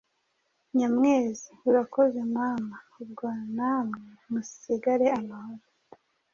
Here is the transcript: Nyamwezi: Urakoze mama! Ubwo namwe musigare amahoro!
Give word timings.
Nyamwezi: 0.77 1.49
Urakoze 1.69 2.19
mama! 2.37 2.77
Ubwo 3.01 3.25
namwe 3.55 4.09
musigare 4.31 5.07
amahoro! 5.19 5.65